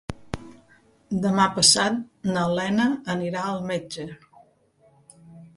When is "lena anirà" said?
2.61-3.45